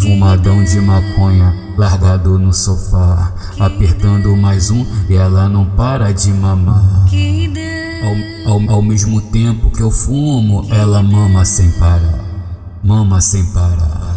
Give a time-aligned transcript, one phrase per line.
[0.00, 7.04] Fumadão de maconha, largado no sofá, apertando mais um e ela não para de mamar.
[8.46, 12.24] Ao, ao, ao mesmo tempo que eu fumo, ela mama sem parar,
[12.82, 14.16] mama sem parar,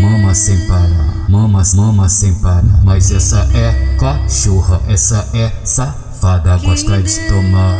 [0.00, 2.82] mama sem parar, mama, mama sem parar.
[2.82, 7.78] Mas essa é cachorra, essa é safada, gosta de tomar,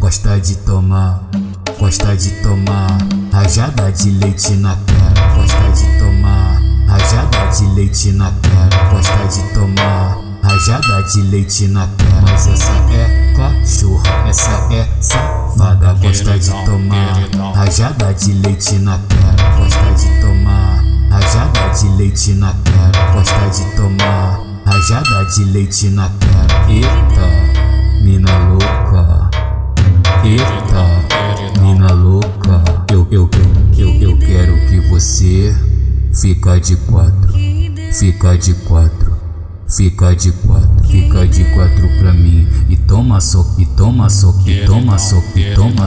[0.00, 1.28] gosta de tomar
[1.78, 2.98] gosta de tomar.
[3.32, 5.34] Rajada de leite na cara.
[5.36, 8.90] Gosta de tomar, rajada de leite na cara.
[8.90, 10.18] Gosta de tomar.
[10.42, 15.94] Rajada de leite na cara, mas essa é cachorra, essa é safada.
[15.94, 22.54] Gosta de tomar rajada de leite na cara, gosta de tomar rajada de leite na
[22.64, 26.70] cara, gosta de tomar rajada de leite na cara.
[26.70, 27.37] Eita,
[35.28, 35.54] você
[36.14, 37.34] fica de quatro,
[37.92, 39.18] fica de quatro.
[39.68, 42.48] Fica de quatro, fica de quatro pra mim.
[42.70, 45.84] E toma soco, e toma soco, e toma soco, e toma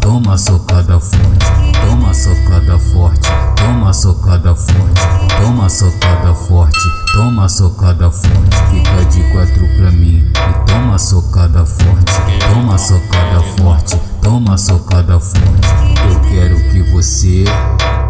[0.00, 1.46] Toma socada forte,
[1.84, 3.28] toma socada forte.
[3.66, 5.00] Toma socada forte,
[5.42, 6.78] toma socada forte.
[7.12, 10.24] Toma socada forte, fica de quatro pra mim.
[10.32, 12.12] E toma socada forte,
[12.48, 14.00] toma socada forte.
[14.22, 15.68] Toma socada forte.
[16.08, 17.44] Eu quero que você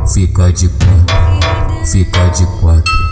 [0.06, 1.86] fica de quatro.
[1.86, 3.06] Fica de quatro.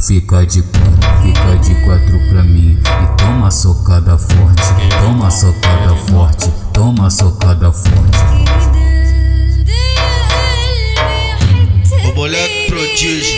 [0.00, 0.90] Fica de quatro,
[1.22, 2.78] fica de quatro pra mim.
[2.78, 4.62] E toma socada forte,
[5.00, 6.52] toma socada forte.
[6.72, 8.18] Toma socada forte.
[12.04, 13.33] O moleque prodígio,